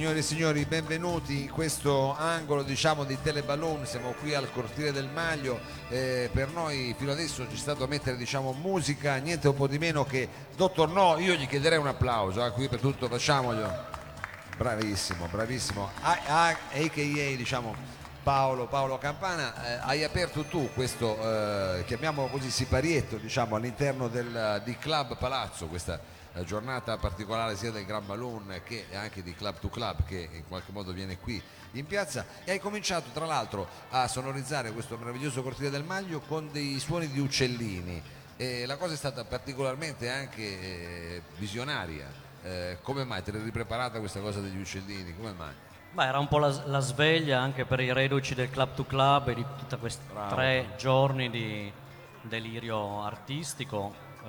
[0.00, 5.10] Signore e signori, benvenuti in questo angolo diciamo di Teleballoon, siamo qui al cortile del
[5.12, 9.66] Maglio, eh, per noi fino adesso ci è stato mettere diciamo musica, niente un po'
[9.66, 10.26] di meno che
[10.56, 13.84] Dottor No, io gli chiederei un applauso, eh, qui per tutto facciamoglielo,
[14.56, 17.36] bravissimo, bravissimo, a- a.k.a.
[17.36, 17.74] diciamo
[18.22, 21.18] Paolo, Paolo Campana, eh, hai aperto tu questo,
[21.76, 26.00] eh, chiamiamolo così, siparietto diciamo all'interno del, di Club Palazzo, questa
[26.44, 30.72] giornata particolare sia del Gran Balloon che anche di Club to Club che in qualche
[30.72, 31.42] modo viene qui
[31.72, 36.48] in piazza e hai cominciato tra l'altro a sonorizzare questo meraviglioso cortile del Maglio con
[36.52, 38.02] dei suoni di uccellini
[38.36, 43.98] e la cosa è stata particolarmente anche eh, visionaria Eh, come mai te l'hai ripreparata
[43.98, 45.52] questa cosa degli uccellini come mai?
[45.92, 49.28] Beh, era un po' la, la sveglia anche per i reduci del Club to Club
[49.28, 50.34] e di tutti questi Bravo.
[50.34, 51.70] tre giorni di
[52.22, 53.92] delirio artistico.
[54.24, 54.28] Eh,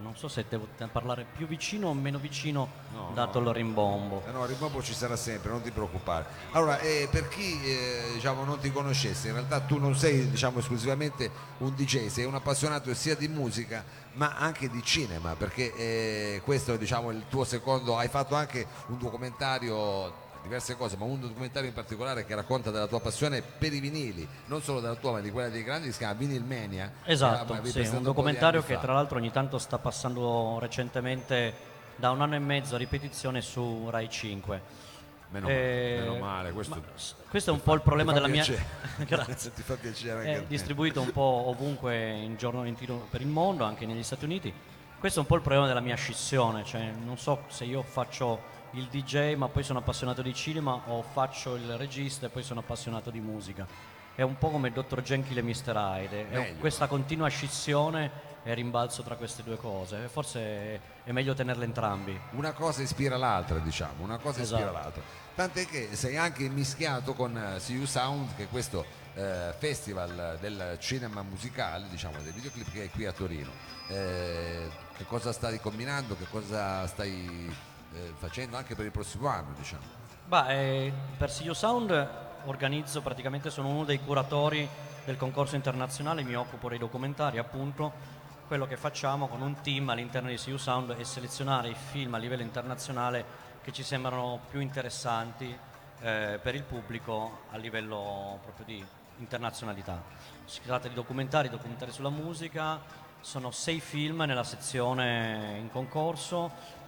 [0.00, 3.48] non so se devo parlare più vicino o meno vicino, No, dato no.
[3.50, 4.22] il rimbombo.
[4.26, 6.26] Eh no, il rimombo ci sarà sempre, non ti preoccupare.
[6.52, 10.60] Allora, eh, per chi eh, diciamo, non ti conoscesse, in realtà tu non sei diciamo,
[10.60, 13.84] esclusivamente un DJ, sei un appassionato sia di musica
[14.14, 18.64] ma anche di cinema, perché eh, questo è diciamo, il tuo secondo, hai fatto anche
[18.86, 23.72] un documentario diverse cose, ma un documentario in particolare che racconta della tua passione per
[23.72, 26.92] i vinili, non solo della tua ma di quella dei grandi, si chiama Vinyl Mania.
[27.04, 28.80] Esatto, sì, un documentario anni che fa.
[28.80, 33.88] tra l'altro ogni tanto sta passando recentemente da un anno e mezzo a ripetizione su
[33.90, 34.82] Rai 5.
[35.30, 36.82] Meno, Eh, male, meno male, questo
[37.28, 38.44] questo è un po' il problema fa della mia...
[39.04, 39.50] Grazie.
[39.54, 43.26] ti fa piacere anche È distribuito un po' ovunque in giorno in tiro per il
[43.26, 44.52] mondo, anche negli Stati Uniti.
[44.98, 48.52] Questo è un po' il problema della mia scissione, cioè non so se io faccio
[48.74, 52.60] il DJ ma poi sono appassionato di cinema o faccio il regista e poi sono
[52.60, 53.66] appassionato di musica.
[54.14, 55.02] È un po' come il Dr.
[55.02, 55.74] Jekyll e Mr.
[55.74, 60.08] Hyde, è questa continua scissione e rimbalzo tra queste due cose.
[60.08, 62.18] Forse è, meglio tenerle entrambi.
[62.32, 64.78] una cosa ispira l'altra, diciamo, una cosa ispira Esatto.
[64.78, 65.02] l'altra.
[65.34, 68.84] Tant'è che sei anche mischiato con eh, See You Sound, che è questo
[69.14, 73.50] eh, festival del cinema musicale, diciamo, dei videoclip che è qui a Torino.
[73.88, 77.73] Eh, che cosa stai combinando, che cosa stai eh,
[78.16, 79.82] facendo anche per il prossimo anno, diciamo?
[80.26, 84.68] Bah, eh, per Silio Sound organizzo praticamente, sono uno dei curatori
[85.04, 88.22] del concorso internazionale, mi occupo dei documentari appunto.
[88.46, 92.18] Quello che facciamo con un team all'interno di Silio Sound è selezionare i film a
[92.18, 93.24] livello internazionale
[93.62, 95.56] che ci sembrano più interessanti
[96.00, 98.84] eh, per il pubblico a livello proprio di
[99.18, 100.02] internazionalità.
[100.44, 102.80] Si tratta di documentari, documentari sulla musica,
[103.20, 106.82] sono sei film nella sezione in concorso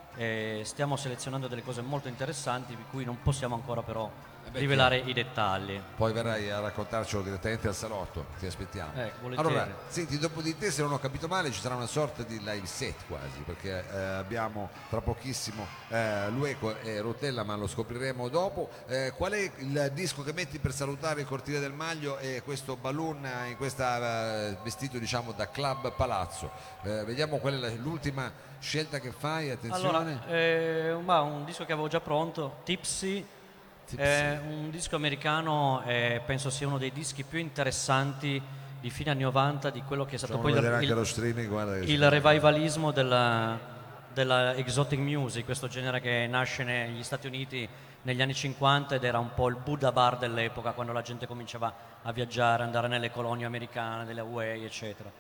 [0.62, 4.98] stiamo selezionando delle cose molto interessanti di cui non possiamo ancora però Eh beh, rivelare
[4.98, 5.80] i dettagli.
[5.96, 8.92] Poi verrai a raccontarcelo direttamente al salotto, ti aspettiamo.
[8.94, 12.22] Eh, allora, senti, dopo di te, se non ho capito male, ci sarà una sorta
[12.22, 17.66] di live set quasi, perché eh, abbiamo tra pochissimo eh, Lueco e Rotella, ma lo
[17.66, 18.70] scopriremo dopo.
[18.86, 22.76] Eh, qual è il disco che metti per salutare il cortile del Maglio e questo
[22.76, 26.50] balloon in questa eh, vestito diciamo da club palazzo?
[26.82, 29.88] Eh, vediamo qual è la- l'ultima scelta che fai, attenzione.
[29.98, 33.24] Allora, eh, ma un disco che avevo già pronto, Tipsy.
[33.94, 38.42] È un disco americano e penso sia uno dei dischi più interessanti
[38.80, 41.04] di fine anni 90 di quello che è stato Facciamo poi vedere il, anche lo
[41.04, 43.58] streaming, guarda che il revivalismo della,
[44.12, 47.68] della exotic music, questo genere che nasce negli Stati Uniti
[48.02, 51.72] negli anni 50 ed era un po' il Buddha bar dell'epoca quando la gente cominciava
[52.02, 55.10] a viaggiare, andare nelle colonie americane, delle Hawaii, eccetera.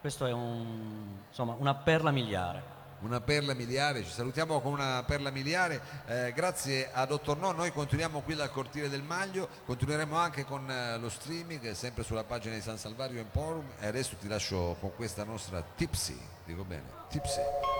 [0.00, 2.78] Questo è un, insomma, una perla miliare.
[3.00, 7.72] Una perla miliare, ci salutiamo con una perla miliare, Eh, grazie a Dottor No, noi
[7.72, 12.54] continuiamo qui dal cortile del Maglio, continueremo anche con eh, lo streaming, sempre sulla pagina
[12.54, 17.79] di San Salvario Emporium e adesso ti lascio con questa nostra Tipsy, dico bene, Tipsy.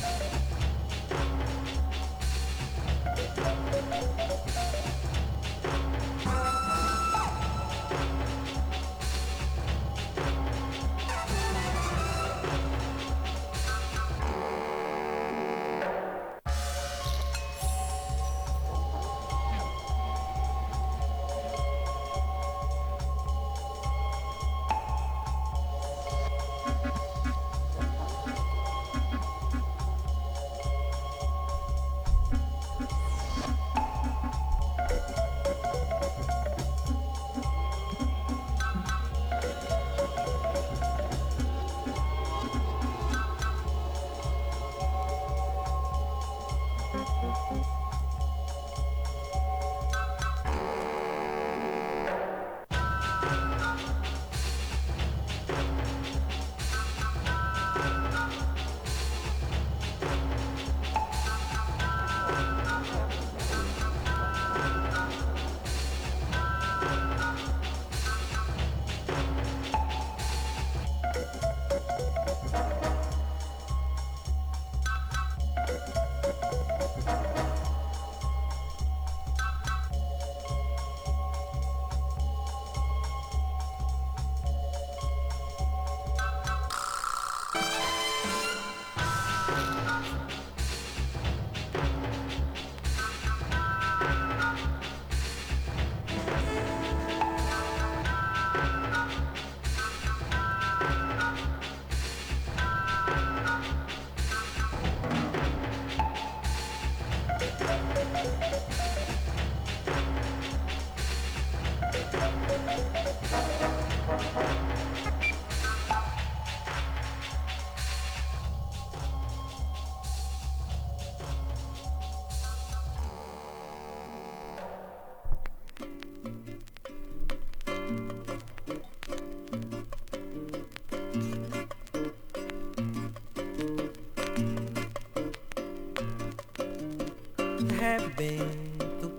[137.97, 139.11] Rebento,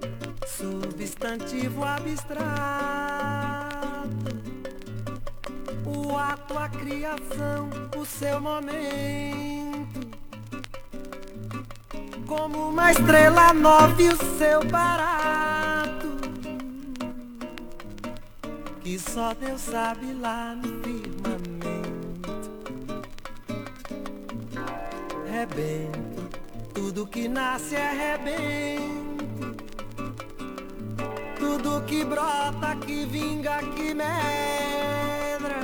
[0.46, 2.42] substantivo abstrato.
[5.84, 10.00] O ato, a criação, o seu momento.
[12.26, 16.08] Como uma estrela nova e o seu barato.
[18.80, 21.52] Que só Deus sabe lá no firmamento.
[25.30, 26.21] Rebento,
[26.92, 29.56] tudo que nasce é rebento.
[31.38, 35.60] Tudo que brota, que vinga, que medra.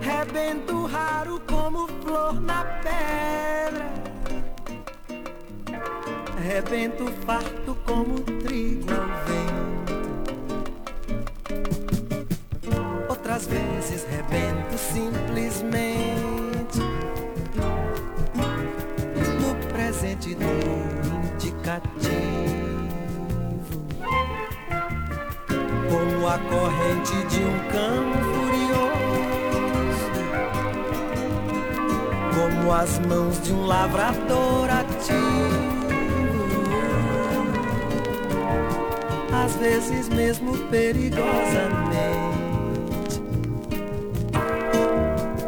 [0.00, 3.88] Rebento raro como flor na pedra.
[6.40, 9.01] Rebento farto como trigo
[32.62, 35.72] como as mãos de um lavrador ativo.
[39.32, 43.20] às vezes mesmo perigosamente,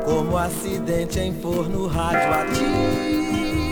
[0.04, 3.63] como acidente em forno radioativo.